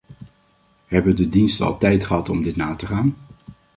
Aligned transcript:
Hebben 0.85 1.15
de 1.15 1.29
diensten 1.29 1.65
al 1.65 1.77
tijd 1.77 2.05
gehad 2.05 2.29
om 2.29 2.41
dit 2.41 2.55
na 2.55 2.75
te 2.75 2.85
gaan? 2.85 3.15